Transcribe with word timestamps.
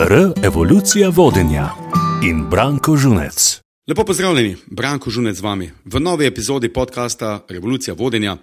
R. 0.00 0.32
Evolucija 0.44 1.08
vodenja 1.08 1.68
in 2.22 2.44
Branko 2.50 2.96
Žunec. 2.96 3.60
Lepo 3.88 4.04
pozdravljeni, 4.04 4.56
Branko 4.66 5.10
Žunec 5.10 5.36
z 5.36 5.40
vami 5.40 5.70
v 5.84 6.00
novi 6.00 6.26
epizodi 6.26 6.68
podcasta 6.68 7.44
Revolucija 7.48 7.94
vodenja 7.94 8.36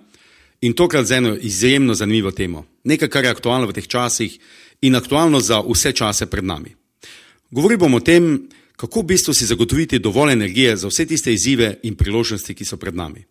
in 0.62 0.74
tokrat 0.74 1.06
z 1.06 1.12
eno 1.12 1.36
izjemno 1.42 1.94
zanimivo 1.94 2.32
temo. 2.32 2.66
Nekaj, 2.84 3.08
kar 3.08 3.24
je 3.24 3.30
aktualno 3.30 3.68
v 3.68 3.74
teh 3.74 3.88
časih 3.88 4.40
in 4.82 4.96
aktualno 4.96 5.40
za 5.40 5.62
vse 5.62 5.92
čase 5.92 6.26
pred 6.26 6.44
nami. 6.44 6.76
Govorili 7.52 7.80
bomo 7.80 7.98
o 7.98 8.04
tem, 8.04 8.50
kako 8.76 9.00
v 9.00 9.06
bistvu 9.06 9.34
si 9.34 9.46
zagotoviti 9.46 10.00
dovolj 10.00 10.34
energije 10.34 10.76
za 10.78 10.88
vse 10.88 11.06
tiste 11.06 11.34
izzive 11.34 11.78
in 11.84 11.96
priložnosti, 11.96 12.54
ki 12.54 12.66
so 12.66 12.78
pred 12.78 12.96
nami. 12.96 13.24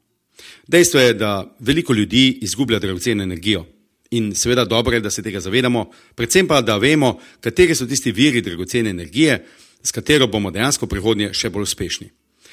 Dejstvo 0.68 1.00
je, 1.00 1.14
da 1.14 1.56
veliko 1.60 1.92
ljudi 1.92 2.38
izgublja 2.42 2.78
dragoceno 2.78 3.22
energijo. 3.22 3.66
In 4.14 4.34
seveda 4.34 4.64
dobro 4.64 4.94
je, 4.94 5.00
da 5.00 5.10
se 5.10 5.22
tega 5.22 5.40
zavedamo, 5.40 5.88
predvsem 6.14 6.46
pa, 6.46 6.60
da 6.62 6.76
vemo, 6.78 7.16
kateri 7.40 7.74
so 7.74 7.86
tisti 7.86 8.12
viri 8.12 8.42
dragocene 8.42 8.90
energije, 8.90 9.40
s 9.82 9.90
katero 9.90 10.26
bomo 10.26 10.50
dejansko 10.54 10.86
prihodnje 10.86 11.32
še 11.34 11.50
bolj 11.50 11.66
uspešni. 11.66 12.08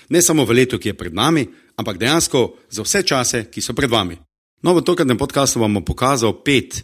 Ne 0.10 0.22
samo 0.22 0.46
v 0.46 0.58
letu, 0.58 0.80
ki 0.80 0.92
je 0.92 0.98
pred 0.98 1.14
nami, 1.14 1.46
ampak 1.80 2.00
dejansko 2.02 2.42
za 2.70 2.84
vse 2.84 3.04
čase, 3.08 3.46
ki 3.52 3.62
so 3.62 3.76
pred 3.78 3.92
vami. 3.92 4.18
No, 4.62 4.74
v 4.76 4.84
tokratnem 4.86 5.18
podkastu 5.18 5.62
vam 5.62 5.80
bom 5.80 5.86
pokazal 5.86 6.34
pet 6.44 6.84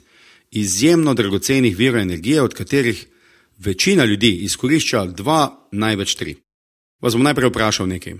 izjemno 0.51 1.13
dragocenih 1.13 1.75
virov 1.77 2.01
energije, 2.01 2.41
od 2.41 2.53
katerih 2.53 3.05
večina 3.57 4.05
ljudi 4.05 4.45
izkorišča 4.47 5.05
dva, 5.05 5.67
največ 5.71 6.15
tri. 6.15 6.37
Vas 7.01 7.13
bom 7.13 7.25
najprej 7.25 7.49
vprašal 7.49 7.89
nekaj. 7.89 8.17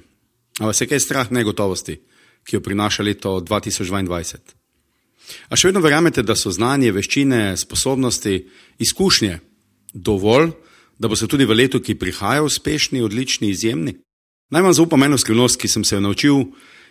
A 0.60 0.66
vas 0.66 0.82
je 0.82 0.88
kaj 0.90 1.00
strah 1.00 1.32
negotovosti, 1.32 2.02
ki 2.44 2.58
jo 2.58 2.62
prinaša 2.62 3.04
leto 3.04 3.40
2022? 3.42 4.67
A 5.49 5.58
še 5.59 5.70
vedno 5.70 5.81
verjamete, 5.84 6.23
da 6.23 6.36
so 6.36 6.52
znanje, 6.52 6.91
veščine, 6.95 7.58
sposobnosti, 7.58 8.40
izkušnje 8.80 9.40
dovolj, 9.94 10.52
da 11.00 11.08
boste 11.08 11.27
tudi 11.27 11.45
v 11.45 11.58
letu, 11.58 11.81
ki 11.84 11.98
prihaja, 12.00 12.44
uspešni, 12.44 13.02
odlični, 13.05 13.52
izjemni? 13.52 13.97
Naj 14.50 14.64
vam 14.64 14.73
zaupam 14.73 15.03
eno 15.03 15.17
skrivnost, 15.17 15.59
ki 15.59 15.67
sem 15.67 15.84
se 15.84 15.95
jo 15.95 16.02
naučil 16.02 16.45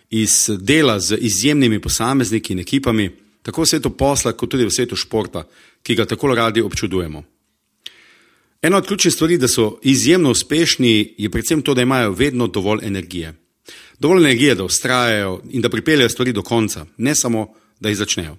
iz 0.09 0.49
dela 0.59 0.99
z 0.99 1.17
izjemnimi 1.19 1.81
posamezniki 1.81 2.53
in 2.53 2.61
ekipami, 2.63 3.09
tako 3.41 3.63
v 3.63 3.71
svetu 3.71 3.89
posla, 3.97 4.33
kot 4.37 4.51
tudi 4.51 4.67
v 4.67 4.71
svetu 4.71 4.95
športa, 4.95 5.43
ki 5.83 5.95
ga 5.95 6.05
tako 6.05 6.35
radi 6.35 6.61
občudujemo. 6.61 7.23
Ena 8.61 8.77
od 8.77 8.87
ključnih 8.87 9.13
stvari, 9.13 9.37
da 9.37 9.47
so 9.47 9.79
izjemno 9.83 10.31
uspešni, 10.31 11.15
je 11.17 11.29
predvsem 11.29 11.61
to, 11.61 11.73
da 11.73 11.81
imajo 11.81 12.11
vedno 12.11 12.47
dovolj 12.47 12.85
energije. 12.85 13.33
Dovolj 13.99 14.23
energije, 14.23 14.55
da 14.55 14.63
ustrajajo 14.63 15.41
in 15.49 15.61
da 15.61 15.69
pripeljejo 15.69 16.09
stvari 16.09 16.33
do 16.33 16.41
konca, 16.41 16.85
ne 16.97 17.15
samo 17.15 17.53
da 17.79 17.89
jih 17.89 17.97
začnejo. 17.97 18.37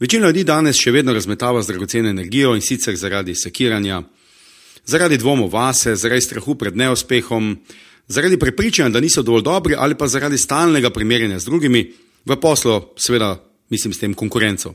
Večina 0.00 0.26
ljudi 0.26 0.44
danes 0.44 0.76
še 0.76 0.90
vedno 0.90 1.12
razmetava 1.12 1.62
z 1.62 1.70
dragoceno 1.70 2.10
energijo 2.10 2.54
in 2.56 2.62
sicer 2.62 2.96
zaradi 2.96 3.34
sekiranja, 3.34 4.02
zaradi 4.84 5.18
dvomov 5.18 5.52
vase, 5.52 5.94
zaradi 5.96 6.20
strahu 6.20 6.54
pred 6.58 6.76
neuspehom, 6.76 7.56
zaradi 8.08 8.38
prepričanja, 8.38 8.90
da 8.90 9.00
niso 9.00 9.22
dovolj 9.22 9.42
dobri 9.42 9.74
ali 9.78 9.94
pa 9.98 10.08
zaradi 10.08 10.38
stalnega 10.38 10.90
primerjanja 10.90 11.38
z 11.38 11.44
drugimi, 11.44 11.84
v 12.24 12.36
poslu, 12.40 12.80
seveda, 12.96 13.36
mislim 13.70 13.94
s 13.94 13.98
tem 13.98 14.14
konkurenco. 14.14 14.74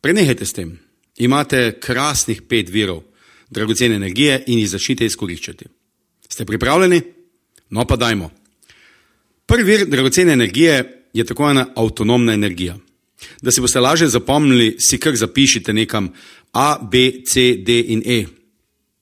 Prenehajte 0.00 0.46
s 0.46 0.52
tem. 0.52 0.78
Imate 1.18 1.78
krasnih 1.80 2.42
pet 2.42 2.70
virov 2.70 3.02
dragocene 3.50 3.94
energije 3.94 4.42
in 4.46 4.58
jih 4.58 4.70
začnite 4.70 5.06
izkoriščati. 5.06 5.66
Ste 6.28 6.44
pripravljeni? 6.48 7.02
No 7.70 7.84
pa 7.86 7.96
dajmo. 7.96 8.30
Prvi 9.46 9.64
vir 9.64 9.84
dragocene 9.86 10.32
energije 10.32 10.78
je 11.12 11.24
tako 11.24 11.50
ena 11.50 11.66
avtonomna 11.76 12.32
energija. 12.32 12.78
Da 13.42 13.52
si 13.52 13.60
boste 13.60 13.80
lažje 13.80 14.08
zapomnili, 14.08 14.76
si 14.78 14.98
kar 14.98 15.16
zapišite 15.16 15.72
nekam 15.72 16.12
A, 16.52 16.78
B, 16.82 17.22
C, 17.26 17.56
D 17.56 17.80
in 17.80 18.02
E. 18.06 18.24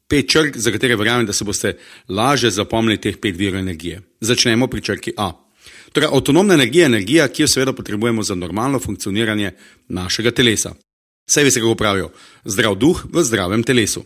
Pet 0.09 0.31
črk, 0.31 0.57
za 0.57 0.73
katere 0.73 0.97
verjamem, 0.97 1.27
da 1.27 1.33
se 1.33 1.45
boste 1.45 1.77
lažje 2.09 2.51
zapomnili 2.51 3.01
teh 3.01 3.17
pet 3.17 3.37
virov 3.37 3.61
energije. 3.61 4.03
Začnemo 4.21 4.67
pri 4.67 4.81
črki 4.81 5.13
A. 5.17 5.33
Torej, 5.93 6.09
avtonomna 6.13 6.55
energija 6.55 6.85
je 6.85 6.87
energija, 6.87 7.29
ki 7.29 7.43
jo 7.43 7.49
seveda 7.49 7.73
potrebujemo 7.73 8.23
za 8.23 8.35
normalno 8.35 8.79
funkcioniranje 8.79 9.53
našega 9.89 10.31
telesa. 10.31 10.75
Vse 11.27 11.45
veste, 11.45 11.61
kako 11.61 11.75
pravijo: 11.75 12.11
zdrav 12.45 12.75
duh 12.75 13.05
v 13.13 13.23
zdravem 13.25 13.63
telesu. 13.63 14.05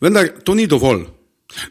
Vendar 0.00 0.28
to 0.44 0.54
ni 0.54 0.66
dovolj. 0.66 1.04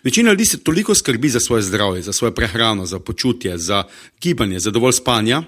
Večina 0.03 0.31
ljudi 0.31 0.45
se 0.45 0.63
toliko 0.63 0.95
skrbi 0.95 1.29
za 1.29 1.39
svoje 1.39 1.61
zdravje, 1.61 2.01
za 2.01 2.13
svojo 2.13 2.31
prehrano, 2.31 2.85
za 2.85 2.99
počutje, 2.99 3.57
za 3.57 3.83
gibanje, 4.21 4.59
za 4.59 4.71
dovolj 4.71 4.93
spanja, 4.93 5.43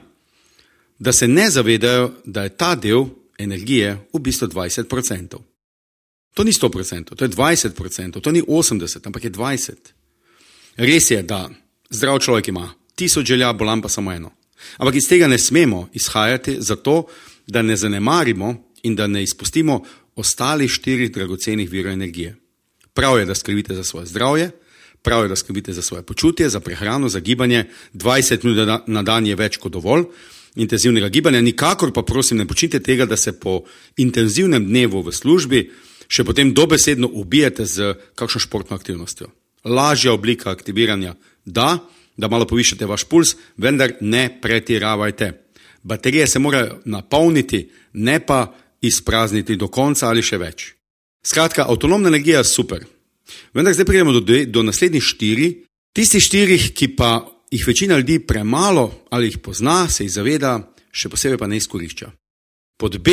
da 1.00 1.14
se 1.14 1.28
ne 1.28 1.50
zavedajo, 1.50 2.12
da 2.26 2.44
je 2.44 2.58
ta 2.58 2.76
del 2.76 3.06
energije 3.38 3.98
v 4.14 4.20
bistvu 4.20 4.48
20%. 4.48 5.38
To 6.34 6.44
ni 6.44 6.52
100%, 6.52 7.16
to 7.16 7.26
je 7.26 7.30
20%, 7.30 8.22
to 8.22 8.32
ni 8.32 8.42
80%, 8.42 9.06
ampak 9.06 9.24
je 9.24 9.32
20%. 9.32 9.74
Res 10.78 11.12
je, 11.12 11.24
da 11.24 11.50
zdrav 11.90 12.20
človek 12.20 12.48
ima 12.48 12.74
tisoč 12.96 13.26
želja, 13.26 13.54
bolan 13.54 13.82
pa 13.82 13.90
samo 13.90 14.12
eno. 14.12 14.32
Ampak 14.78 14.96
iz 14.96 15.08
tega 15.08 15.28
ne 15.28 15.38
smemo 15.38 15.90
izhajati, 15.94 16.58
zato 16.60 17.06
da 17.48 17.62
ne 17.62 17.78
zanemarimo 17.78 18.56
in 18.84 18.96
da 18.96 19.08
ne 19.08 19.24
izpustimo 19.24 19.84
ostalih 20.16 20.72
štirih 20.72 21.12
dragocenih 21.12 21.70
virov 21.70 21.94
energije. 21.94 22.36
Prav 22.94 23.20
je, 23.20 23.26
da 23.26 23.36
skrbite 23.36 23.76
za 23.76 23.84
svoje 23.84 24.06
zdravje, 24.06 24.52
prav 25.02 25.24
je, 25.24 25.30
da 25.30 25.36
skrbite 25.36 25.74
za 25.74 25.82
svoje 25.82 26.04
počutje, 26.04 26.50
za 26.50 26.60
prehrano, 26.60 27.10
za 27.10 27.20
gibanje. 27.20 27.66
20 27.94 28.44
minut 28.44 28.88
na 28.88 29.04
dan 29.04 29.28
je 29.28 29.36
več 29.36 29.58
kot 29.58 29.72
dovolj 29.72 30.04
intenzivnega 30.56 31.10
gibanja. 31.10 31.42
Nikakor 31.42 31.94
pa 31.94 32.04
prosim, 32.04 32.38
ne 32.38 32.48
počnite 32.48 32.80
tega, 32.80 33.06
da 33.06 33.18
se 33.18 33.34
po 33.40 33.64
intenzivnem 33.98 34.66
dnevu 34.66 35.04
v 35.04 35.14
službi 35.14 35.62
še 36.08 36.24
potem 36.24 36.54
dobesedno 36.54 37.10
ubijete 37.12 37.66
z 37.66 37.96
kakšno 38.16 38.42
športno 38.42 38.78
aktivnostjo. 38.78 39.30
Lažja 39.66 40.14
oblika 40.14 40.52
aktiviranja, 40.52 41.16
da, 41.46 41.80
da 42.18 42.30
malo 42.30 42.46
povišate 42.46 42.86
vaš 42.86 43.08
puls, 43.10 43.36
vendar 43.58 43.96
ne 44.02 44.28
pretiravajte. 44.42 45.32
Baterije 45.84 46.28
se 46.28 46.40
morajo 46.40 46.80
napolniti, 46.86 47.70
ne 47.94 48.20
pa 48.20 48.54
izprazniti 48.82 49.58
do 49.58 49.68
konca 49.68 50.10
ali 50.10 50.22
še 50.26 50.38
več. 50.38 50.72
Skratka, 51.26 51.66
avtonomna 51.70 52.10
energija 52.10 52.44
je 52.44 52.50
super. 52.50 52.86
Vendar 53.54 53.74
zdaj 53.74 53.88
pridemo 53.90 54.14
do, 54.14 54.22
do 54.22 54.62
naslednjih 54.62 55.02
štiri, 55.04 55.48
tistih 55.94 56.22
štirih, 56.22 56.70
ki 56.78 56.94
pa 56.94 57.26
jih 57.56 57.68
večina 57.68 57.98
ljudi 57.98 58.20
premalo 58.20 59.06
ali 59.10 59.28
jih 59.28 59.38
pozna, 59.38 59.88
se 59.90 60.04
jih 60.04 60.12
zaveda, 60.12 60.60
še 60.92 61.10
posebej 61.10 61.40
pa 61.40 61.48
ne 61.48 61.58
izkorišča. 61.58 62.12
Pod 62.78 63.00
B 63.00 63.12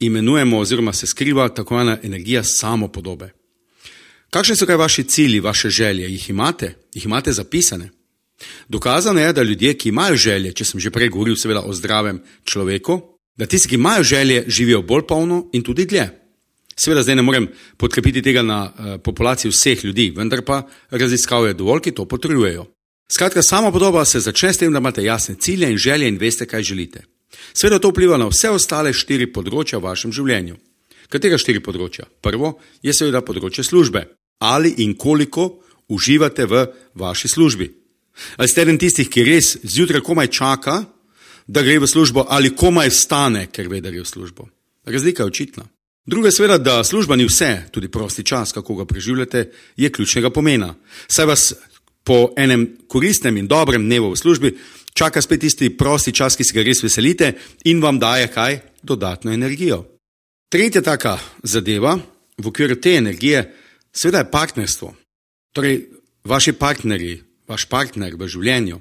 imenujemo 0.00 0.58
oziroma 0.58 0.92
se 0.92 1.06
skriva 1.06 1.48
tako 1.48 1.80
ena 1.80 1.98
energija 2.02 2.44
samopodobe. 2.44 3.30
Kakšni 4.32 4.56
so 4.56 4.66
kaj 4.66 4.76
vaši 4.80 5.04
cilji, 5.04 5.40
vaše 5.40 5.70
želje? 5.70 6.08
Jih 6.08 6.30
imate? 6.30 6.74
Jih 6.94 7.04
imate 7.04 7.32
zapisane? 7.32 7.90
Dokazano 8.68 9.20
je, 9.20 9.32
da 9.32 9.42
ljudje, 9.42 9.74
ki 9.74 9.88
imajo 9.88 10.16
želje, 10.16 10.52
če 10.52 10.64
sem 10.64 10.80
že 10.80 10.90
prej 10.90 11.12
govoril 11.12 11.36
seveda 11.36 11.60
o 11.62 11.74
zdravem 11.74 12.22
človeku, 12.44 13.00
da 13.36 13.46
tisti, 13.46 13.68
ki 13.68 13.74
imajo 13.74 14.02
želje, 14.02 14.44
živijo 14.48 14.82
bolj 14.82 15.06
polno 15.08 15.44
in 15.52 15.62
tudi 15.62 15.86
dlje. 15.86 16.08
Seveda 16.76 17.02
zdaj 17.02 17.20
ne 17.20 17.22
morem 17.22 17.48
podkrepiti 17.76 18.22
tega 18.22 18.42
na 18.42 18.64
uh, 18.64 18.94
populaciji 19.04 19.52
vseh 19.52 19.84
ljudi, 19.84 20.10
vendar 20.16 20.42
pa 20.44 20.62
raziskave 20.90 21.52
dovolj, 21.54 21.84
ki 21.84 21.94
to 21.94 22.08
potrjujejo. 22.08 22.66
Skratka, 23.14 23.42
sama 23.42 23.72
podoba 23.72 24.04
se 24.04 24.20
začne 24.20 24.52
s 24.52 24.58
tem, 24.58 24.72
da 24.72 24.78
imate 24.78 25.02
jasne 25.04 25.34
cilje 25.34 25.70
in 25.70 25.78
želje 25.78 26.08
in 26.08 26.18
veste, 26.18 26.46
kaj 26.46 26.62
želite. 26.62 27.02
Sveda 27.52 27.78
to 27.78 27.90
vpliva 27.90 28.16
na 28.16 28.28
vse 28.28 28.48
ostale 28.50 28.92
štiri 28.92 29.26
področja 29.32 29.76
v 29.78 29.84
vašem 29.84 30.12
življenju. 30.16 30.56
Katera 31.12 31.36
štiri 31.36 31.60
področja? 31.60 32.06
Prvo 32.24 32.54
je 32.80 32.94
seveda 32.96 33.20
področje 33.20 33.66
službe. 33.68 34.06
Ali 34.40 34.72
in 34.80 34.94
koliko 34.96 35.60
uživate 35.92 36.46
v 36.48 36.64
vaši 36.96 37.28
službi? 37.28 37.68
Ali 38.40 38.48
ste 38.48 38.64
eden 38.64 38.80
tistih, 38.80 39.10
ki 39.12 39.24
res 39.28 39.58
zjutraj 39.60 40.00
komaj 40.00 40.32
čaka, 40.32 40.78
da 41.46 41.60
gre 41.60 41.78
v 41.84 41.90
službo, 41.90 42.24
ali 42.32 42.54
komaj 42.56 42.88
vstane, 42.94 43.44
ker 43.52 43.68
ve, 43.68 43.82
da 43.84 43.92
gre 43.92 44.06
v 44.06 44.08
službo? 44.08 44.48
Razlika 44.88 45.26
je 45.26 45.34
očitna. 45.34 45.68
Druga 46.06 46.32
je 46.32 46.38
seveda, 46.38 46.56
da 46.58 46.80
služba 46.84 47.16
ni 47.16 47.28
vse, 47.28 47.68
tudi 47.76 47.92
prosti 47.92 48.24
čas, 48.24 48.56
kako 48.56 48.80
ga 48.80 48.88
preživljate, 48.88 49.50
je 49.76 49.92
ključnega 49.92 50.32
pomena. 50.32 50.72
Saj 51.06 51.28
vas 51.28 51.52
po 52.04 52.32
enem 52.36 52.66
koristnem 52.88 53.36
in 53.36 53.46
dobrem 53.46 53.84
dnevu 53.86 54.12
v 54.12 54.18
službi, 54.18 54.56
čaka 54.94 55.22
spet 55.22 55.40
tisti 55.40 55.70
prosti 55.76 56.12
čas, 56.12 56.36
ki 56.36 56.44
se 56.44 56.54
ga 56.54 56.62
res 56.62 56.82
veselite 56.82 57.32
in 57.64 57.80
vam 57.80 57.98
daje 57.98 58.28
kaj? 58.28 58.60
Dodatno 58.82 59.32
energijo. 59.32 59.84
Tretja 60.50 60.82
taka 60.82 61.18
zadeva 61.42 61.96
v 62.38 62.46
okviru 62.46 62.76
te 62.76 62.96
energije, 62.98 63.44
seveda 63.94 64.18
je 64.24 64.30
partnerstvo. 64.30 64.94
Torej, 65.54 65.86
vaši 66.24 66.52
partnerji, 66.52 67.20
vaš 67.48 67.68
partner 67.70 68.16
v 68.16 68.28
življenju, 68.28 68.80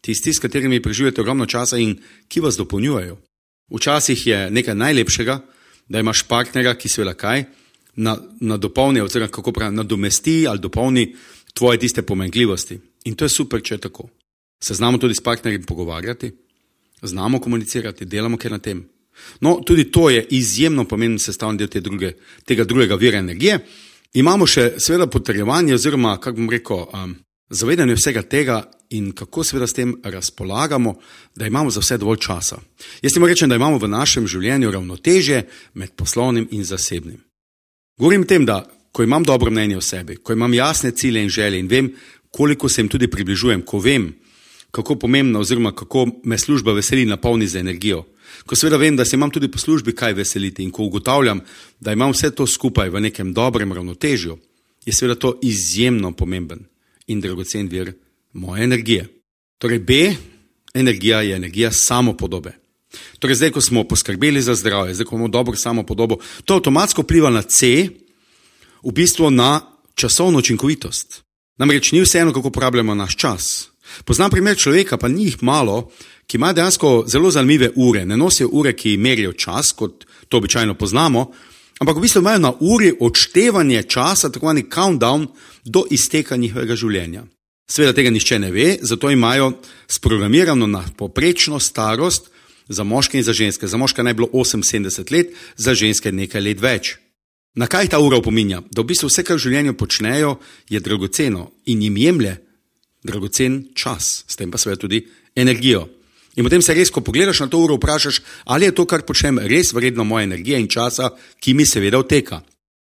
tisti, 0.00 0.32
s 0.32 0.40
katerimi 0.40 0.82
preživljate 0.82 1.20
ogromno 1.20 1.46
časa 1.46 1.78
in 1.78 1.96
ki 2.28 2.40
vas 2.40 2.56
dopolnjujejo. 2.56 3.18
Včasih 3.70 4.26
je 4.26 4.38
nekaj 4.50 4.74
najlepšega, 4.74 5.40
da 5.88 5.98
imaš 5.98 6.22
partnerja, 6.28 6.74
ki 6.78 6.88
seveda 6.88 7.14
kaj, 7.18 7.44
na, 8.00 8.16
na 8.40 8.56
dopolni, 8.56 9.00
oziroma 9.00 9.30
kako 9.30 9.52
pravi, 9.52 9.76
nadomesti 9.76 10.46
ali 10.48 10.62
dopolni 10.62 11.14
tvoje 11.54 11.78
tiste 11.78 12.02
pomenkljivosti. 12.02 12.80
In 13.04 13.14
to 13.14 13.24
je 13.24 13.28
super, 13.28 13.62
če 13.62 13.74
je 13.74 13.78
tako. 13.78 14.08
Se 14.62 14.74
znamo 14.74 14.98
tudi 14.98 15.14
s 15.14 15.20
partnerjem 15.20 15.62
pogovarjati, 15.62 16.32
znamo 17.02 17.40
komunicirati, 17.40 18.04
delamo 18.04 18.36
kaj 18.36 18.50
na 18.50 18.58
tem. 18.58 18.88
No, 19.40 19.60
tudi 19.66 19.90
to 19.90 20.10
je 20.10 20.26
izjemno 20.30 20.84
pomemben 20.84 21.18
sestavni 21.18 21.58
del 21.58 21.68
te 21.68 21.80
druge, 21.80 22.12
tega 22.44 22.64
drugega 22.64 22.94
vira 22.94 23.18
energije. 23.18 23.58
Imamo 24.12 24.46
še 24.46 24.74
seveda 24.78 25.06
potrjevanje, 25.06 25.74
oziroma 25.74 26.16
kako 26.20 26.36
bom 26.36 26.50
rekel, 26.50 26.86
um, 26.92 27.14
zavedanje 27.50 27.94
vsega 27.94 28.22
tega 28.22 28.62
in 28.90 29.12
kako 29.12 29.44
seveda 29.44 29.66
s 29.66 29.76
tem 29.76 29.94
razpolagamo, 30.02 30.94
da 31.36 31.46
imamo 31.46 31.70
za 31.70 31.80
vse 31.80 31.98
dovolj 31.98 32.18
časa. 32.26 32.58
Jaz 33.02 33.16
moram 33.16 33.30
reči, 33.30 33.46
da 33.46 33.54
imamo 33.54 33.78
v 33.78 33.88
našem 33.88 34.26
življenju 34.26 34.70
ravnoteže 34.70 35.42
med 35.74 35.94
poslovnim 35.96 36.48
in 36.50 36.64
zasebnim. 36.64 37.20
Govorim 37.98 38.24
tem, 38.26 38.46
da 38.46 38.64
ko 38.92 39.02
imam 39.02 39.24
dobro 39.24 39.50
mnenje 39.50 39.76
o 39.76 39.80
sebi, 39.80 40.16
ko 40.16 40.32
imam 40.32 40.54
jasne 40.54 40.90
cilje 40.90 41.22
in 41.22 41.28
želje 41.28 41.58
in 41.58 41.68
vem, 41.68 41.92
koliko 42.30 42.68
se 42.68 42.80
jim 42.80 42.88
tudi 42.88 43.08
približujem, 43.10 43.62
ko 43.62 43.78
vem, 43.78 44.12
kako 44.70 44.94
pomembna 44.94 45.38
oziroma 45.38 45.72
kako 45.72 46.06
me 46.24 46.38
služba 46.38 46.72
veseli 46.72 47.02
in 47.02 47.08
napolni 47.08 47.46
z 47.46 47.56
energijo. 47.56 48.04
Ko 48.46 48.56
seveda 48.56 48.76
vem, 48.76 48.96
da 48.96 49.04
se 49.04 49.16
imam 49.16 49.30
tudi 49.30 49.50
po 49.50 49.58
službi 49.58 49.94
kaj 49.94 50.12
veseliti 50.12 50.62
in 50.62 50.70
ko 50.70 50.84
ugotavljam, 50.84 51.40
da 51.80 51.92
imam 51.92 52.12
vse 52.12 52.30
to 52.30 52.46
skupaj 52.46 52.90
v 52.90 53.00
nekem 53.00 53.32
dobrem 53.34 53.72
ravnotežju, 53.72 54.38
je 54.86 54.92
seveda 54.92 55.18
to 55.18 55.38
izjemno 55.42 56.12
pomemben 56.12 56.64
in 57.06 57.20
dragocen 57.20 57.68
vir 57.68 57.92
moje 58.32 58.64
energije. 58.64 59.08
Torej, 59.58 59.78
B, 59.78 60.14
energija 60.74 61.20
je 61.20 61.36
energija 61.36 61.72
samopodobe. 61.72 62.52
Torej, 63.18 63.34
zdaj, 63.34 63.50
ko 63.50 63.60
smo 63.60 63.84
poskrbeli 63.84 64.42
za 64.42 64.54
zdravje, 64.54 64.94
zdaj, 64.94 65.06
ko 65.06 65.16
imamo 65.16 65.28
dobro 65.28 65.56
samopodobo, 65.56 66.16
to 66.44 66.54
avtomatsko 66.54 67.02
vpliva 67.02 67.30
na 67.30 67.42
C, 67.42 67.88
v 68.82 68.92
bistvu 68.92 69.30
na 69.30 69.60
časovno 69.94 70.38
učinkovitost. 70.38 71.22
Namreč 71.58 71.92
ni 71.92 72.00
vseeno, 72.00 72.32
kako 72.32 72.48
uporabljamo 72.48 72.94
naš 72.94 73.16
čas. 73.16 73.68
Poznam 74.04 74.30
primer 74.30 74.56
človeka, 74.56 74.96
pa 74.96 75.08
ni 75.08 75.24
jih 75.24 75.42
malo, 75.42 75.90
ki 76.26 76.36
ima 76.36 76.52
dejansko 76.52 77.04
zelo 77.06 77.30
zanimive 77.30 77.70
ure. 77.76 78.06
Ne 78.06 78.16
nosijo 78.16 78.48
ure, 78.52 78.72
ki 78.72 78.96
merijo 78.96 79.32
čas, 79.32 79.72
kot 79.72 80.06
to 80.28 80.36
običajno 80.36 80.74
poznamo, 80.74 81.32
ampak 81.80 81.96
v 81.96 82.00
bistvu 82.00 82.20
imajo 82.20 82.38
na 82.38 82.52
uri 82.60 82.92
odštevanje 83.00 83.82
časa, 83.82 84.30
tako 84.30 84.46
imenovani 84.46 84.70
countdown, 84.74 85.26
do 85.64 85.84
izteka 85.90 86.36
njihovega 86.36 86.76
življenja. 86.76 87.24
Sveda 87.70 87.92
tega 87.92 88.10
nišče 88.10 88.38
ne 88.38 88.50
ve, 88.50 88.78
zato 88.82 89.10
imajo 89.10 89.52
sprogramirano 89.88 90.66
na 90.66 90.84
poprečno 90.96 91.60
starost 91.60 92.30
za 92.68 92.84
moške 92.84 93.18
in 93.18 93.24
za 93.24 93.32
ženske. 93.32 93.66
Za 93.66 93.76
moške 93.76 94.02
naj 94.02 94.14
bilo 94.14 94.28
78 94.32 95.12
let, 95.12 95.34
za 95.56 95.74
ženske 95.74 96.12
nekaj 96.12 96.40
let 96.40 96.60
več. 96.60 96.96
Na 97.54 97.66
kaj 97.66 97.88
ta 97.90 97.98
ura 97.98 98.20
opominja? 98.20 98.62
Da 98.70 98.82
v 98.82 98.92
bistvu 98.92 99.08
vse, 99.10 99.24
kar 99.26 99.36
v 99.36 99.42
življenju 99.42 99.74
počnejo, 99.74 100.36
je 100.70 100.80
dragoceno 100.80 101.50
in 101.66 101.82
jim 101.82 101.96
jemlje 101.96 102.36
dragocen 103.02 103.64
čas, 103.74 104.24
s 104.28 104.36
tem 104.36 104.50
pa 104.50 104.58
seveda 104.58 104.80
tudi 104.84 105.00
energijo. 105.34 105.88
In 106.38 106.46
potem 106.46 106.62
se 106.62 106.74
res, 106.76 106.92
ko 106.94 107.02
pogledaš 107.02 107.40
na 107.42 107.48
to 107.50 107.58
uro, 107.58 107.74
vprašaš, 107.80 108.20
ali 108.54 108.68
je 108.68 108.74
to, 108.76 108.84
kar 108.86 109.02
počnem, 109.02 109.40
res 109.50 109.72
vredno 109.74 110.04
moje 110.06 110.28
energije 110.28 110.60
in 110.60 110.68
časa, 110.70 111.10
ki 111.40 111.54
mi 111.58 111.66
seveda 111.66 111.98
oteka. 111.98 112.38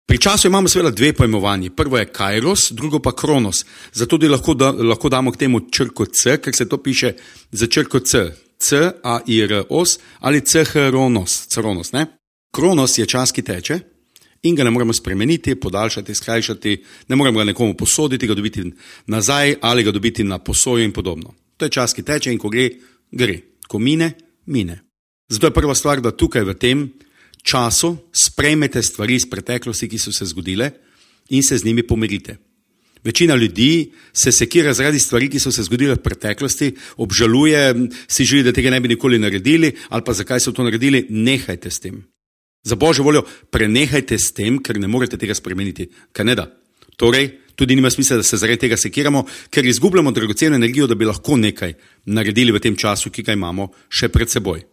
Pri 0.06 0.18
času 0.22 0.48
imamo 0.48 0.70
seveda 0.70 0.90
dve 0.94 1.12
pojmovanji. 1.12 1.72
Prvo 1.74 1.98
je 1.98 2.06
kairos, 2.06 2.70
drugo 2.72 3.02
pa 3.02 3.12
kronos. 3.12 3.64
Zato 3.92 4.16
tudi 4.16 4.30
lahko, 4.30 4.54
da, 4.54 4.70
lahko 4.70 5.10
damo 5.10 5.34
k 5.34 5.42
temu 5.42 5.60
črko 5.70 6.06
C, 6.06 6.38
ker 6.40 6.54
se 6.54 6.68
to 6.68 6.78
piše 6.78 7.12
za 7.52 7.66
črko 7.66 8.00
C. 8.00 8.30
C, 8.58 8.78
A, 9.02 9.18
I, 9.26 9.42
R, 9.42 9.64
O, 9.68 9.84
ali 10.20 10.40
C, 10.40 10.64
H, 10.64 10.88
Ronos. 10.90 11.48
Cronos, 11.52 11.90
kronos 12.54 12.98
je 12.98 13.06
čas, 13.06 13.34
ki 13.34 13.42
teče 13.42 13.95
in 14.46 14.54
ga 14.54 14.64
ne 14.64 14.70
moremo 14.70 14.92
spremeniti, 14.92 15.54
podaljšati, 15.60 16.14
skrajšati, 16.14 16.76
ne 17.08 17.16
moremo 17.16 17.38
ga 17.38 17.44
nekomu 17.44 17.74
posoditi, 17.74 18.26
ga 18.26 18.34
dobiti 18.34 18.64
nazaj 19.06 19.54
ali 19.60 19.84
ga 19.84 19.90
dobiti 19.90 20.24
na 20.24 20.38
posojo 20.38 20.84
in 20.84 20.92
podobno. 20.92 21.34
To 21.56 21.64
je 21.64 21.70
čas, 21.70 21.94
ki 21.94 22.02
teče 22.02 22.32
in 22.32 22.38
ko 22.38 22.48
gre, 22.52 22.70
gre. 23.10 23.40
Ko 23.68 23.78
mine, 23.78 24.12
mine. 24.46 24.80
Zato 25.28 25.46
je 25.46 25.54
prva 25.54 25.74
stvar, 25.74 26.00
da 26.00 26.14
tukaj 26.14 26.44
v 26.44 26.54
tem 26.54 26.88
času 27.42 27.96
sprejmete 28.12 28.82
stvari 28.82 29.14
iz 29.14 29.26
preteklosti, 29.30 29.88
ki 29.88 29.98
so 29.98 30.12
se 30.12 30.26
zgodile, 30.26 30.70
in 31.30 31.42
se 31.42 31.58
z 31.58 31.64
njimi 31.64 31.82
pomirite. 31.86 32.36
Večina 33.04 33.34
ljudi 33.34 33.92
se 34.12 34.32
sekira 34.32 34.72
zaradi 34.74 34.98
stvari, 34.98 35.28
ki 35.30 35.40
so 35.40 35.52
se 35.52 35.62
zgodile 35.62 35.94
v 35.94 36.02
preteklosti, 36.02 36.72
obžaluje, 36.96 37.88
si 38.08 38.24
želi, 38.24 38.42
da 38.42 38.52
tega 38.52 38.70
ne 38.70 38.80
bi 38.80 38.88
nikoli 38.88 39.18
naredili, 39.18 39.72
ali 39.88 40.02
pa 40.06 40.12
zakaj 40.12 40.40
so 40.40 40.52
to 40.52 40.66
naredili, 40.66 41.06
nehajte 41.10 41.70
s 41.70 41.80
tem. 41.80 42.02
Za 42.66 42.74
božjo 42.74 43.04
voljo, 43.06 43.22
prenehajte 43.50 44.18
s 44.18 44.32
tem, 44.34 44.58
ker 44.58 44.80
ne 44.82 44.88
morete 44.90 45.18
tega 45.18 45.34
spremeniti. 45.38 45.86
Kaj 46.12 46.26
ne 46.26 46.34
da? 46.34 46.48
Torej, 46.98 47.28
tudi 47.54 47.76
nima 47.78 47.90
smisla, 47.90 48.16
da 48.18 48.26
se 48.26 48.36
zaradi 48.36 48.64
tega 48.64 48.76
sekiramo, 48.76 49.22
ker 49.50 49.66
izgubljamo 49.66 50.10
dragoceno 50.10 50.56
energijo, 50.56 50.86
da 50.90 50.94
bi 50.98 51.06
lahko 51.06 51.36
nekaj 51.36 51.76
naredili 52.04 52.52
v 52.52 52.60
tem 52.60 52.76
času, 52.76 53.10
ki 53.10 53.22
ga 53.22 53.36
imamo 53.38 53.70
še 53.88 54.10
pred 54.10 54.32
seboj. 54.32 54.64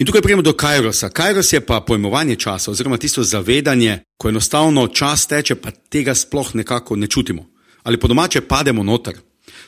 In 0.00 0.08
tukaj 0.08 0.22
prijemo 0.24 0.42
do 0.42 0.56
Kairosa. 0.56 1.10
Kairos 1.12 1.52
je 1.52 1.60
pa 1.60 1.82
pojmovanje 1.84 2.38
časa, 2.40 2.70
oziroma 2.70 2.96
tisto 2.96 3.22
zavedanje, 3.22 3.98
ko 4.16 4.28
enostavno 4.28 4.86
čas 4.88 5.26
teče, 5.28 5.60
pa 5.60 5.70
tega 5.70 6.14
sploh 6.14 6.54
nekako 6.54 6.96
ne 6.96 7.06
čutimo. 7.06 7.50
Ali 7.82 8.00
po 8.00 8.08
domače 8.08 8.40
pademo 8.40 8.82
noter. 8.82 9.20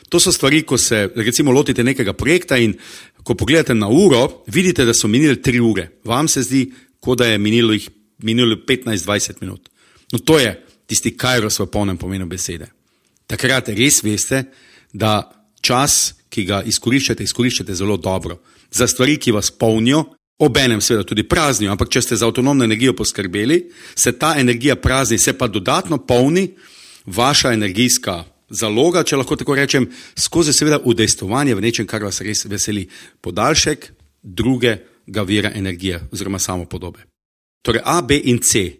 To 0.09 0.19
so 0.19 0.31
stvari, 0.31 0.61
ko 0.61 0.77
se 0.77 1.09
recimo 1.15 1.51
lotite 1.51 1.83
nekega 1.83 2.13
projekta 2.13 2.57
in 2.57 2.73
ko 3.23 3.35
pogledate 3.35 3.73
na 3.73 3.87
uro, 3.87 4.43
vidite, 4.47 4.85
da 4.85 4.93
so 4.93 5.07
minile 5.07 5.35
tri 5.41 5.59
ure. 5.59 5.87
Vam 6.03 6.27
se 6.27 6.41
zdi, 6.41 6.71
kot 7.03 7.19
da 7.19 7.27
je 7.27 7.37
minilo, 7.37 7.75
minilo 8.23 8.55
15-20 8.67 9.41
minut. 9.43 9.69
No, 10.11 10.19
to 10.19 10.39
je 10.39 10.55
tisti 10.87 11.13
Kairos 11.17 11.59
v 11.59 11.67
polnem 11.71 11.99
pomenu 11.99 12.27
besede. 12.29 12.69
Takrat 13.27 13.71
res 13.75 14.01
veste, 14.03 14.43
da 14.93 15.23
čas, 15.63 16.15
ki 16.31 16.45
ga 16.47 16.63
izkoriščate, 16.65 17.23
izkoriščate 17.23 17.75
zelo 17.75 17.97
dobro. 17.97 18.39
Za 18.71 18.87
stvari, 18.87 19.17
ki 19.21 19.35
vas 19.35 19.51
polnijo, 19.51 20.05
Obenem 20.43 20.81
seveda 20.81 21.05
tudi 21.05 21.23
praznijo, 21.29 21.71
ampak 21.71 21.91
če 21.93 22.01
ste 22.01 22.15
za 22.17 22.25
avtonomno 22.25 22.65
energijo 22.65 22.95
poskrbeli, 22.97 23.59
se 23.95 24.11
ta 24.17 24.33
energija 24.41 24.75
prazni, 24.75 25.19
se 25.21 25.35
pa 25.37 25.47
dodatno 25.47 25.99
polni 26.07 26.47
vaša 27.05 27.53
energijska 27.53 28.23
zaloga, 28.49 29.03
če 29.03 29.19
lahko 29.21 29.37
tako 29.39 29.55
rečem, 29.55 29.85
skozi 30.17 30.53
seveda 30.53 30.81
udejstovanje 30.83 31.55
v 31.55 31.63
nečem, 31.63 31.87
kar 31.87 32.03
vas 32.03 32.21
res 32.25 32.45
veseli. 32.49 32.87
Podaljšek 33.21 33.91
drugega 35.05 35.23
vira 35.23 35.51
energije 35.55 35.99
oziroma 36.11 36.39
samo 36.39 36.65
podobe. 36.65 36.99
Torej 37.61 37.81
A, 37.85 38.01
B 38.01 38.21
in 38.23 38.39
C. 38.39 38.79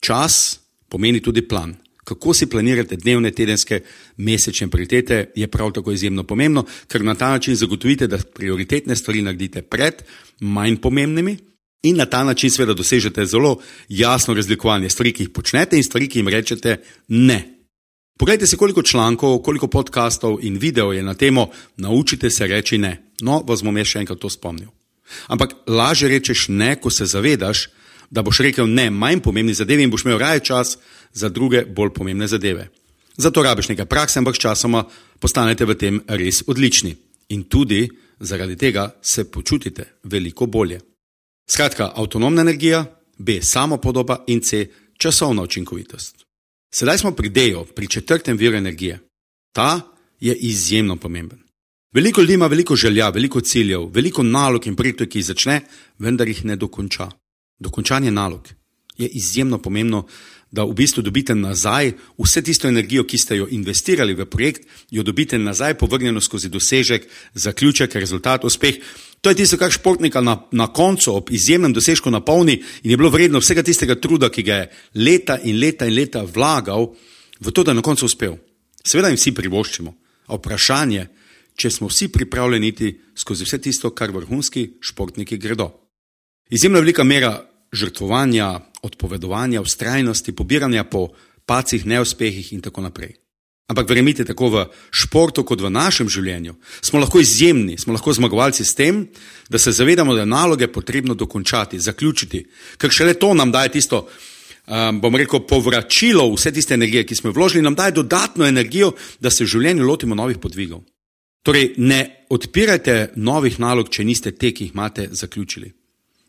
Čas 0.00 0.60
pomeni 0.88 1.20
tudi 1.20 1.48
plan 1.48 1.76
kako 2.08 2.34
si 2.34 2.48
planirate 2.48 2.96
dnevne, 2.96 3.30
tedenske, 3.30 3.82
mesečne 4.16 4.70
prioritete, 4.72 5.32
je 5.36 5.48
prav 5.48 5.72
tako 5.76 5.92
izjemno 5.92 6.24
pomembno, 6.24 6.64
ker 6.88 7.04
na 7.04 7.14
ta 7.14 7.30
način 7.30 7.56
zagotovite, 7.56 8.06
da 8.06 8.18
prioritetne 8.18 8.96
stvari 8.96 9.22
naredite 9.22 9.62
pred 9.62 10.02
manj 10.40 10.78
pomembnimi 10.80 11.36
in 11.82 11.96
na 11.96 12.06
ta 12.06 12.24
način 12.24 12.50
seveda 12.50 12.74
dosežete 12.74 13.26
zelo 13.26 13.58
jasno 13.88 14.34
razlikovanje 14.34 14.90
stvari, 14.90 15.12
ki 15.12 15.22
jih 15.22 15.30
počnete 15.30 15.76
in 15.76 15.84
stvari, 15.84 16.08
ki 16.08 16.18
jim 16.18 16.28
rečete 16.28 16.76
ne. 17.08 17.42
Poglejte 18.18 18.46
si, 18.46 18.56
koliko 18.56 18.82
člankov, 18.82 19.38
koliko 19.42 19.68
podkastov 19.68 20.38
in 20.42 20.58
videov 20.58 20.94
je 20.94 21.02
na 21.02 21.14
temo 21.14 21.50
Naučite 21.76 22.30
se 22.30 22.46
reči 22.46 22.78
ne. 22.78 22.96
No, 23.20 23.42
vas 23.46 23.62
bom 23.62 23.76
jaz 23.76 23.92
še 23.92 24.02
enkrat 24.02 24.18
to 24.18 24.30
spomnil. 24.30 24.77
Ampak 25.26 25.54
lažje 25.66 26.08
rečeš 26.08 26.48
ne, 26.48 26.76
ko 26.80 26.90
se 26.90 27.06
zavedaš, 27.06 27.68
da 28.10 28.22
boš 28.22 28.40
rekel 28.40 28.66
ne 28.66 28.90
manj 28.90 29.20
pomembni 29.20 29.54
zadevi 29.54 29.82
in 29.82 29.90
boš 29.90 30.04
imel 30.04 30.18
raje 30.18 30.40
čas 30.40 30.78
za 31.12 31.28
druge 31.28 31.64
bolj 31.64 31.90
pomembne 31.94 32.26
zadeve. 32.26 32.68
Zato 33.16 33.42
rabiš 33.42 33.68
nekaj 33.68 33.86
prakse, 33.86 34.18
ampak 34.18 34.36
sčasoma 34.36 34.84
postanete 35.18 35.64
v 35.64 35.74
tem 35.74 36.00
res 36.06 36.42
odlični. 36.46 36.96
In 37.28 37.44
tudi 37.44 37.88
zaradi 38.20 38.56
tega 38.56 38.94
se 39.02 39.30
počutite 39.30 39.84
veliko 40.04 40.46
bolje. 40.46 40.80
Skratka, 41.50 41.92
avtonomna 41.96 42.42
energija, 42.42 42.84
B, 43.18 43.40
samopodoba 43.42 44.24
in 44.26 44.40
C, 44.40 44.66
časovna 44.98 45.42
učinkovitost. 45.42 46.24
Sedaj 46.74 46.98
smo 46.98 47.12
pri 47.12 47.28
D-ju, 47.28 47.64
pri 47.64 47.88
četrtem 47.88 48.36
viru 48.36 48.56
energije. 48.56 48.98
Ta 49.52 49.80
je 50.20 50.34
izjemno 50.34 50.96
pomemben. 50.96 51.47
Veliko 51.92 52.20
ljudi 52.20 52.34
ima 52.34 52.46
veliko 52.46 52.76
želja, 52.76 53.08
veliko 53.08 53.40
ciljev, 53.40 53.86
veliko 53.94 54.22
nalog 54.22 54.66
in 54.66 54.76
projektov, 54.76 55.06
ki 55.08 55.18
jih 55.18 55.26
začne, 55.26 55.60
vendar 55.98 56.28
jih 56.28 56.44
ne 56.44 56.56
dokonča 56.56 57.08
dokončanje 57.58 58.10
nalog. 58.10 58.48
Je 58.98 59.08
izjemno 59.08 59.58
pomembno, 59.58 60.06
da 60.50 60.64
v 60.64 60.72
bistvu 60.72 61.02
dobite 61.02 61.34
nazaj 61.34 61.92
vse 62.18 62.42
tisto 62.42 62.68
energijo, 62.68 63.04
ki 63.04 63.18
ste 63.18 63.36
jo 63.36 63.46
investirali 63.50 64.14
v 64.14 64.26
projekt, 64.26 64.64
jo 64.90 65.02
dobite 65.02 65.38
nazaj 65.38 65.74
povrnjeno 65.74 66.20
skozi 66.20 66.48
dosežek, 66.48 67.04
zaključek, 67.34 67.94
rezultat, 67.94 68.44
uspeh. 68.44 68.74
To 69.20 69.30
je 69.30 69.36
tisto, 69.36 69.58
kar 69.58 69.70
športnika 69.70 70.20
na, 70.20 70.38
na 70.52 70.66
koncu 70.72 71.16
ob 71.16 71.30
izjemnem 71.30 71.72
dosežku 71.72 72.10
napolni 72.10 72.62
in 72.82 72.90
je 72.90 72.96
bilo 72.96 73.10
vredno 73.10 73.38
vsega 73.38 73.62
tistega 73.62 73.94
truda, 74.00 74.30
ki 74.30 74.42
ga 74.42 74.54
je 74.54 74.70
leta 74.94 75.38
in 75.44 75.60
leta 75.60 75.86
in 75.86 75.94
leta 75.94 76.24
vlagal 76.24 76.94
v 77.40 77.52
to, 77.52 77.64
da 77.64 77.70
je 77.70 77.80
na 77.80 77.82
koncu 77.82 78.06
uspel. 78.06 78.38
Seveda 78.84 79.08
jim 79.08 79.20
vsi 79.20 79.34
privoščimo. 79.34 79.94
A 80.28 80.36
vprašanje, 80.36 81.06
če 81.58 81.70
smo 81.74 81.90
vsi 81.90 82.08
pripravljeni 82.14 82.70
iti 82.70 82.92
skozi 83.18 83.44
vse 83.44 83.58
tisto, 83.58 83.90
kar 83.90 84.14
vrhunski 84.14 84.78
športniki 84.80 85.38
gredo. 85.42 85.72
Izjemno 86.50 86.80
velika 86.80 87.04
mera 87.04 87.32
žrtvovanja, 87.72 88.52
odpovedovanja, 88.82 89.60
ustrajnosti, 89.60 90.32
pobiranja 90.32 90.84
po 90.84 91.08
pacih, 91.46 91.86
neuspehih 91.86 92.52
in 92.52 92.62
tako 92.62 92.86
naprej. 92.86 93.16
Ampak 93.68 93.88
verjemite, 93.90 94.24
tako 94.24 94.48
v 94.48 94.62
športu 94.96 95.42
kot 95.44 95.60
v 95.60 95.68
našem 95.68 96.08
življenju 96.08 96.54
smo 96.80 97.02
lahko 97.02 97.20
izjemni, 97.20 97.76
smo 97.76 97.92
lahko 97.92 98.14
zmagovalci 98.16 98.64
s 98.64 98.72
tem, 98.78 99.02
da 99.50 99.60
se 99.60 99.74
zavedamo, 99.76 100.14
da 100.16 100.24
je 100.24 100.30
naloge 100.30 100.70
potrebno 100.72 101.14
dokončati, 101.14 101.80
zaključiti, 101.80 102.46
ker 102.80 102.90
šele 102.90 103.18
to 103.20 103.34
nam 103.36 103.52
daje 103.52 103.74
tisto 103.76 104.06
um, 104.06 105.00
bom 105.02 105.16
rekel, 105.16 105.44
povračilo 105.44 106.24
vse 106.32 106.52
tiste 106.56 106.78
energije, 106.78 107.04
ki 107.04 107.18
smo 107.18 107.28
jo 107.28 107.36
vložili, 107.36 107.64
nam 107.66 107.76
daje 107.76 107.98
dodatno 107.98 108.48
energijo, 108.48 108.94
da 109.20 109.30
se 109.30 109.44
v 109.44 109.52
življenju 109.52 109.84
lotimo 109.84 110.16
novih 110.16 110.40
podvigov. 110.40 110.80
Torej, 111.48 111.78
ne 111.80 112.26
odpirajte 112.28 113.14
novih 113.16 113.54
nalog, 113.56 113.88
če 113.88 114.04
niste 114.04 114.34
te, 114.36 114.50
ki 114.52 114.66
jih 114.66 114.74
imate, 114.74 115.06
zaključili. 115.16 115.70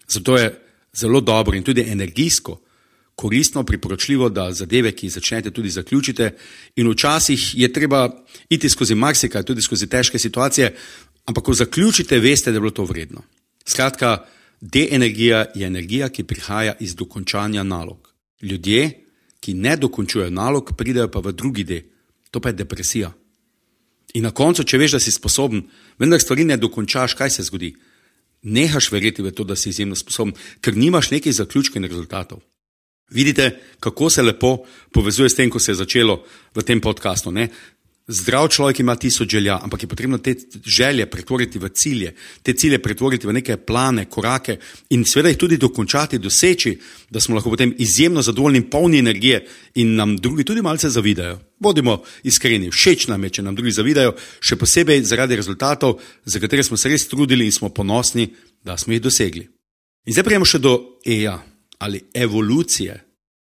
Zato 0.08 0.38
je 0.38 0.46
zelo 0.96 1.20
dobro 1.22 1.58
in 1.58 1.64
tudi 1.64 1.84
energijsko 1.84 2.56
koristno, 3.16 3.66
priporočljivo, 3.68 4.30
da 4.30 4.46
zadeve, 4.56 4.94
ki 4.96 5.10
jih 5.10 5.14
začnete, 5.18 5.52
tudi 5.52 5.74
zaključite. 5.76 6.30
In 6.80 6.88
včasih 6.88 7.50
je 7.60 7.72
treba 7.74 8.06
iti 8.50 8.70
skozi 8.70 8.96
marsikaj, 8.96 9.44
tudi 9.44 9.62
skozi 9.62 9.90
težke 9.92 10.20
situacije, 10.20 10.72
ampak 11.26 11.44
ko 11.44 11.54
zaključite, 11.54 12.20
veste, 12.20 12.52
da 12.52 12.56
je 12.56 12.62
bilo 12.62 12.72
to 12.72 12.88
vredno. 12.88 13.28
Skratka, 13.68 14.24
de-energija 14.62 15.46
je 15.56 15.68
energija, 15.68 16.10
ki 16.10 16.24
prihaja 16.24 16.78
iz 16.80 16.96
dokončanja 16.96 17.64
nalog. 17.64 18.14
Ljudje, 18.42 19.04
ki 19.40 19.54
ne 19.54 19.76
dokončujejo 19.76 20.32
nalog, 20.32 20.72
pridejo 20.78 21.12
pa 21.12 21.20
v 21.20 21.36
drugi 21.36 21.64
del, 21.64 21.84
to 22.32 22.40
pa 22.40 22.56
je 22.56 22.64
depresija. 22.64 23.12
In 24.18 24.26
na 24.26 24.32
koncu, 24.34 24.64
če 24.66 24.80
veš, 24.82 24.98
da 24.98 25.00
si 25.04 25.14
sposoben, 25.14 25.64
vendar 26.02 26.22
stvari 26.22 26.48
ne 26.48 26.58
dokončaš, 26.58 27.14
kaj 27.14 27.36
se 27.36 27.46
zgodi? 27.46 27.76
Nehaš 28.42 28.90
verjeti 28.92 29.22
v 29.22 29.34
to, 29.36 29.44
da 29.44 29.56
si 29.56 29.70
izjemno 29.70 29.98
sposoben, 30.00 30.34
ker 30.64 30.78
nimaš 30.78 31.12
nekih 31.12 31.36
zaključkov 31.36 31.82
in 31.82 31.90
rezultatov. 31.90 32.40
Vidite, 33.10 33.52
kako 33.80 34.10
se 34.10 34.22
lepo 34.22 34.58
povezuje 34.94 35.30
s 35.30 35.36
tem, 35.36 35.50
ko 35.50 35.60
se 35.60 35.72
je 35.72 35.82
začelo 35.82 36.24
v 36.56 36.64
tem 36.64 36.82
podkastu. 36.82 37.34
Zdrav 38.10 38.48
človek 38.50 38.80
ima 38.80 38.96
tisoč 38.96 39.30
želja, 39.30 39.60
ampak 39.64 39.84
je 39.84 39.88
potrebno 39.88 40.18
te 40.18 40.34
želje 40.66 41.06
pretvoriti 41.06 41.60
v 41.60 41.70
cilje, 41.70 42.14
te 42.44 42.54
cilje 42.54 42.80
pretvoriti 42.82 43.28
v 43.28 43.34
neke 43.34 43.58
plane, 43.58 44.06
korake 44.10 44.56
in 44.90 45.04
seveda 45.06 45.30
jih 45.30 45.38
tudi 45.38 45.58
dokončati, 45.58 46.18
doseči, 46.18 46.80
da 47.10 47.22
smo 47.22 47.36
lahko 47.36 47.50
potem 47.50 47.76
izjemno 47.78 48.22
zadovoljni 48.22 48.70
polni 48.70 48.98
energije 48.98 49.46
in 49.76 49.94
nam 49.96 50.16
drugi 50.18 50.44
tudi 50.44 50.62
malce 50.62 50.90
zavidajo. 50.90 51.40
Bodimo 51.60 52.02
iskreni, 52.24 52.72
všeč 52.72 53.08
nam 53.08 53.24
je, 53.24 53.30
če 53.30 53.44
nam 53.46 53.56
drugi 53.56 53.72
zavidajo, 53.72 54.16
še 54.42 54.58
posebej 54.58 55.04
zaradi 55.04 55.36
rezultatov, 55.36 56.00
za 56.26 56.40
katere 56.40 56.64
smo 56.64 56.78
se 56.78 56.90
res 56.90 57.06
trudili 57.08 57.46
in 57.46 57.52
smo 57.52 57.70
ponosni, 57.70 58.26
da 58.66 58.78
smo 58.78 58.94
jih 58.94 59.02
dosegli. 59.02 59.46
In 60.08 60.18
zdaj 60.18 60.26
prijemo 60.26 60.46
še 60.50 60.58
do 60.58 60.74
EA 61.06 61.38
ali 61.78 62.02
evolucije. 62.14 62.98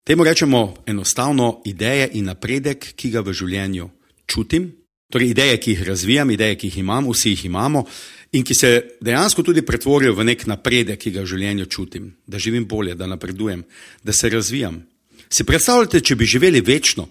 Temu 0.04 0.24
rečemo 0.24 0.84
enostavno 0.86 1.62
ideje 1.66 2.10
in 2.14 2.28
napredek, 2.28 2.92
ki 2.96 3.14
ga 3.16 3.24
v 3.24 3.34
življenju 3.34 3.90
čutim, 4.30 4.70
torej 5.10 5.34
ideje, 5.34 5.58
ki 5.58 5.74
jih 5.74 5.84
razvijam, 5.88 6.32
ideje, 6.32 6.56
ki 6.56 6.70
jih 6.70 6.78
imam, 6.84 7.10
vsi 7.10 7.34
jih 7.34 7.46
imamo 7.50 7.86
in 8.32 8.44
ki 8.46 8.54
se 8.54 8.70
dejansko 9.02 9.44
tudi 9.44 9.66
pretvorijo 9.66 10.14
v 10.14 10.24
nek 10.30 10.46
napredek, 10.46 11.00
ki 11.02 11.12
ga 11.16 11.24
v 11.26 11.32
življenju 11.32 11.66
čutim, 11.66 12.12
da 12.30 12.38
živim 12.38 12.68
bolje, 12.70 12.94
da 12.96 13.10
napredujem, 13.10 13.64
da 14.06 14.14
se 14.14 14.30
razvijam. 14.30 14.84
Si 15.30 15.44
predstavljate, 15.44 16.02
če 16.02 16.16
bi 16.16 16.30
živeli 16.30 16.62
večno, 16.62 17.08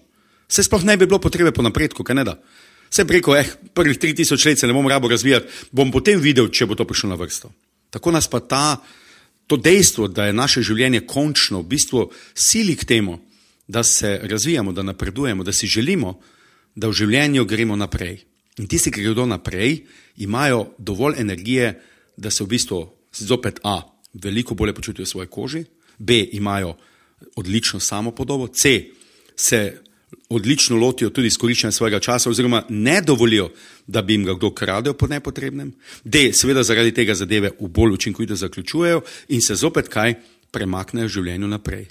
se 0.48 0.62
sploh 0.62 0.84
ne 0.86 0.96
bi 0.96 1.06
bilo 1.06 1.18
potrebe 1.18 1.52
po 1.52 1.62
napredku, 1.62 2.06
kaj 2.06 2.16
ne 2.16 2.24
da? 2.24 2.38
Vse 2.88 3.04
preko, 3.04 3.36
eh, 3.36 3.50
prvih 3.74 3.98
3000 3.98 4.46
let 4.46 4.58
se 4.58 4.66
ne 4.66 4.72
bom 4.72 4.88
rabo 4.88 5.08
razvijati, 5.08 5.46
bom 5.70 5.90
potem 5.92 6.20
videl, 6.20 6.48
če 6.48 6.66
bo 6.66 6.74
to 6.74 6.86
prišlo 6.86 7.10
na 7.10 7.18
vrsto. 7.20 7.52
Tako 7.90 8.10
nas 8.10 8.28
pa 8.28 8.40
ta, 8.40 8.78
to 9.46 9.56
dejstvo, 9.56 10.08
da 10.08 10.26
je 10.26 10.32
naše 10.32 10.62
življenje 10.62 11.00
končno, 11.06 11.60
v 11.60 11.68
bistvu 11.68 12.10
sili 12.34 12.76
k 12.76 12.84
temu, 12.84 13.18
da 13.68 13.82
se 13.82 14.20
razvijamo, 14.22 14.72
da 14.72 14.82
napredujemo, 14.82 15.44
da 15.44 15.52
si 15.52 15.66
želimo, 15.66 16.20
da 16.78 16.88
v 16.88 16.94
življenju 16.94 17.46
gremo 17.48 17.76
naprej. 17.76 18.22
In 18.58 18.70
tisti, 18.70 18.92
ki 18.94 19.02
gredo 19.02 19.26
naprej, 19.26 19.82
imajo 20.22 20.74
dovolj 20.78 21.18
energije, 21.18 21.74
da 22.16 22.30
se 22.30 22.44
v 22.44 22.54
bistvu 22.54 22.86
zopet 23.14 23.60
A. 23.64 23.82
veliko 24.14 24.54
bolje 24.54 24.74
počutijo 24.74 25.04
v 25.04 25.08
svoji 25.08 25.28
koži, 25.28 25.64
B. 25.98 26.24
imajo 26.32 26.76
odlično 27.36 27.80
samopodobo, 27.80 28.48
C. 28.48 28.90
se 29.36 29.82
odlično 30.28 30.76
lotijo 30.76 31.10
tudi 31.10 31.28
izkoriščanja 31.28 31.72
svojega 31.72 32.00
časa, 32.00 32.30
oziroma 32.30 32.64
ne 32.68 33.00
dovolijo, 33.02 33.50
da 33.86 34.02
bi 34.02 34.14
jim 34.14 34.24
ga 34.24 34.34
kdo 34.34 34.50
kradel 34.50 34.94
po 34.94 35.06
nepotrebnem, 35.06 35.72
D. 36.04 36.32
seveda 36.32 36.62
zaradi 36.62 36.94
tega 36.94 37.14
zadeve 37.14 37.50
v 37.60 37.68
bolj 37.68 37.92
učinkovito 37.92 38.36
zaključujejo 38.36 39.02
in 39.28 39.42
se 39.42 39.54
zopet 39.54 39.88
kaj 39.88 40.14
premaknejo 40.50 41.06
v 41.06 41.12
življenju 41.12 41.46
naprej. 41.46 41.86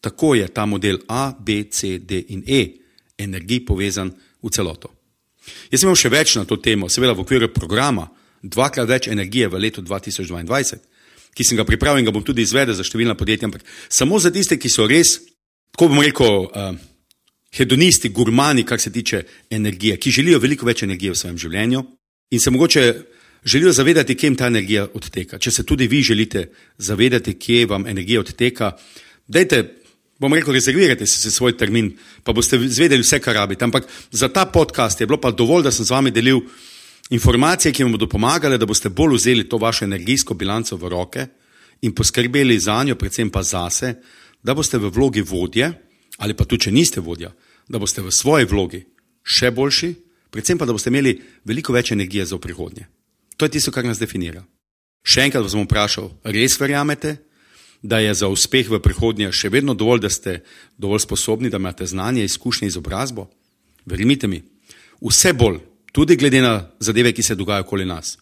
Tako 0.00 0.34
je 0.34 0.48
ta 0.48 0.66
model 0.66 0.98
A, 1.08 1.34
B, 1.38 1.64
C, 1.70 1.98
D 1.98 2.24
in 2.28 2.42
E 2.46 2.85
energij 3.18 3.64
povezan 3.66 4.12
v 4.42 4.50
celoto. 4.50 4.92
Jaz 5.70 5.80
sem 5.80 5.88
imel 5.88 5.98
še 5.98 6.10
več 6.12 6.34
na 6.36 6.44
to 6.44 6.58
temo, 6.58 6.90
seveda 6.90 7.14
v 7.14 7.22
okviru 7.22 7.48
programa, 7.54 8.08
dvakrat 8.42 8.88
več 8.88 9.08
energije 9.08 9.48
v 9.48 9.62
letu 9.62 9.82
2022, 9.82 10.80
ki 11.36 11.44
sem 11.44 11.58
ga 11.58 11.66
pripravil 11.68 12.00
in 12.00 12.08
ga 12.08 12.14
bom 12.14 12.24
tudi 12.24 12.42
izvedel 12.46 12.74
za 12.74 12.84
številna 12.86 13.16
podjetja, 13.18 13.50
ampak 13.50 13.64
samo 13.88 14.18
za 14.22 14.32
tiste, 14.34 14.58
ki 14.58 14.72
so 14.72 14.88
res, 14.88 15.20
tako 15.74 15.90
bomo 15.92 16.04
rekel, 16.04 16.48
uh, 16.48 16.72
hedonisti, 17.56 18.08
gurmani, 18.08 18.64
kar 18.64 18.80
se 18.80 18.92
tiče 18.92 19.22
energije, 19.50 19.96
ki 20.00 20.10
želijo 20.10 20.40
veliko 20.42 20.66
več 20.66 20.82
energije 20.82 21.14
v 21.14 21.20
svojem 21.20 21.38
življenju 21.40 21.84
in 22.34 22.42
se 22.42 22.50
mogoče 22.50 22.84
želijo 23.46 23.72
zavedati, 23.72 24.16
kje 24.18 24.26
jim 24.26 24.36
ta 24.36 24.48
energija 24.50 24.86
odteka. 24.94 25.38
Če 25.38 25.50
se 25.50 25.64
tudi 25.64 25.86
vi 25.86 26.02
želite 26.02 26.48
zavedati, 26.78 27.36
kje 27.38 27.66
vam 27.70 27.86
energija 27.86 28.20
odteka, 28.20 28.72
dajte 29.28 29.62
bom 30.18 30.32
rekel, 30.32 30.54
rezervirajte 30.56 31.06
si 31.06 31.30
svoj 31.30 31.56
termin, 31.56 31.92
pa 32.24 32.32
boste 32.32 32.58
zvedeli 32.58 33.04
vse, 33.04 33.20
kar 33.20 33.36
rabite. 33.36 33.64
Ampak 33.64 33.88
za 34.10 34.28
ta 34.28 34.46
podcast 34.46 35.00
je 35.00 35.06
bilo 35.06 35.20
pa 35.20 35.30
dovolj, 35.30 35.66
da 35.66 35.72
sem 35.72 35.84
z 35.84 35.92
vami 35.92 36.10
delil 36.10 36.40
informacije, 37.10 37.72
ki 37.72 37.84
vam 37.84 37.92
bodo 37.92 38.08
pomagale, 38.08 38.58
da 38.58 38.66
boste 38.66 38.88
bolj 38.88 39.16
vzeli 39.16 39.48
to 39.48 39.58
vašo 39.58 39.84
energijsko 39.84 40.34
bilanco 40.34 40.76
v 40.76 40.88
roke 40.88 41.26
in 41.82 41.94
poskrbeli 41.94 42.58
za 42.60 42.82
njo, 42.84 42.96
predvsem 42.96 43.30
pa 43.30 43.42
zase, 43.42 43.94
da 44.42 44.54
boste 44.54 44.78
v 44.78 44.90
vlogi 44.90 45.22
vodje, 45.22 45.72
ali 46.18 46.34
pa 46.34 46.44
tudi, 46.44 46.64
če 46.64 46.72
niste 46.72 47.00
vodja, 47.00 47.32
da 47.68 47.78
boste 47.78 48.02
v 48.02 48.10
svoji 48.10 48.46
vlogi 48.48 48.82
še 49.26 49.50
boljši, 49.50 49.94
predvsem 50.30 50.58
pa, 50.58 50.66
da 50.66 50.72
boste 50.72 50.90
imeli 50.90 51.16
veliko 51.44 51.74
več 51.74 51.92
energije 51.92 52.26
za 52.26 52.38
prihodnje. 52.38 52.86
To 53.36 53.44
je 53.44 53.58
tisto, 53.58 53.72
kar 53.74 53.84
nas 53.84 54.00
definira. 54.00 54.44
Še 55.06 55.26
enkrat 55.26 55.44
vas 55.44 55.54
bom 55.54 55.66
vprašal, 55.66 56.08
res 56.24 56.56
verjamete, 56.58 57.18
da 57.82 57.98
je 57.98 58.14
za 58.14 58.28
uspeh 58.28 58.70
v 58.70 58.80
prihodnje 58.82 59.32
še 59.32 59.48
vedno 59.48 59.74
dovolj, 59.74 60.00
da 60.00 60.10
ste 60.10 60.40
dovolj 60.78 61.04
sposobni, 61.04 61.50
da 61.50 61.56
imate 61.56 61.86
znanje, 61.86 62.24
izkušnje, 62.24 62.68
izobrazbo? 62.68 63.28
Verjemite 63.86 64.26
mi, 64.28 64.42
vse 65.00 65.32
bolj, 65.32 65.60
tudi 65.92 66.16
glede 66.16 66.40
na 66.42 66.70
zadeve, 66.80 67.12
ki 67.12 67.22
se 67.22 67.34
dogajajo 67.34 67.66
okoli 67.66 67.84
nas, 67.86 68.18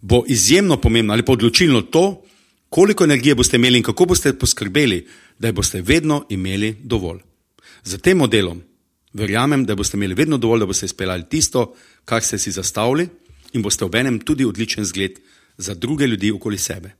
bo 0.00 0.24
izjemno 0.28 0.76
pomembno 0.80 1.12
ali 1.12 1.24
pa 1.24 1.32
odločilno 1.32 1.82
to, 1.82 2.22
koliko 2.68 3.04
energije 3.04 3.34
boste 3.34 3.56
imeli 3.56 3.78
in 3.78 3.84
kako 3.84 4.04
boste 4.04 4.32
poskrbeli, 4.38 5.06
da 5.38 5.52
boste 5.52 5.82
vedno 5.82 6.24
imeli 6.28 6.76
dovolj. 6.82 7.22
Z 7.84 7.98
tem 7.98 8.18
modelom 8.18 8.62
verjamem, 9.12 9.64
da 9.64 9.74
boste 9.74 9.96
imeli 9.96 10.14
vedno 10.14 10.38
dovolj, 10.38 10.60
da 10.60 10.66
boste 10.66 10.86
izpeljali 10.86 11.24
tisto, 11.30 11.74
kar 12.04 12.22
ste 12.22 12.38
si 12.38 12.52
zastavili 12.52 13.08
in 13.52 13.62
boste 13.62 13.84
obenem 13.84 14.20
tudi 14.20 14.44
odličen 14.44 14.84
zgled 14.84 15.18
za 15.56 15.74
druge 15.74 16.06
ljudi 16.06 16.30
okoli 16.30 16.58
sebe. 16.58 16.97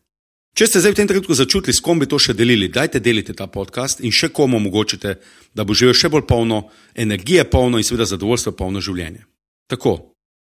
Če 0.59 0.67
ste 0.67 0.81
zdaj 0.83 0.91
v 0.91 0.99
tem 0.99 1.07
trenutku 1.07 1.35
začutili, 1.39 1.71
s 1.71 1.79
kom 1.79 2.01
bi 2.03 2.09
to 2.11 2.19
še 2.19 2.35
delili, 2.35 2.67
dajte 2.67 2.99
deliti 2.99 3.31
ta 3.31 3.47
podcast 3.47 4.01
in 4.03 4.11
še 4.11 4.33
komu 4.35 4.59
omogočite, 4.59 5.13
da 5.55 5.63
bo 5.63 5.71
živel 5.71 5.95
še 5.95 6.11
bolj 6.11 6.25
polno, 6.27 6.65
energije 6.99 7.45
polno 7.47 7.79
in 7.79 7.87
seveda 7.87 8.09
zadovoljstvo 8.11 8.57
polno 8.59 8.83
življenje. 8.83 9.23
Tako, 9.71 9.93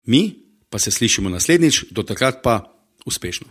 mi 0.09 0.23
pa 0.73 0.81
se 0.81 0.89
slišimo 0.89 1.29
naslednjič, 1.29 1.93
do 1.93 2.01
takrat 2.01 2.41
pa 2.41 2.63
uspešno. 3.05 3.45